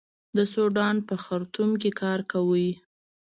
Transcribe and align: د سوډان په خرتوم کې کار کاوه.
د 0.35 0.37
سوډان 0.53 0.95
په 1.07 1.15
خرتوم 1.23 1.69
کې 1.81 1.89
کار 2.01 2.19
کاوه. 2.31 2.67